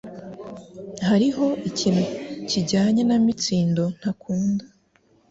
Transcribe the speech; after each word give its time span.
Hariho 1.07 1.45
ikintu 1.69 2.03
kijyanye 2.49 3.01
na 3.09 3.17
Mitsindo 3.25 3.83
ntakunda 3.97 4.63